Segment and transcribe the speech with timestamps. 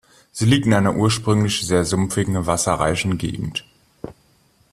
[0.31, 3.63] Sie liegt in einer ursprünglich sehr sumpfigen, wasserreichen Gegend.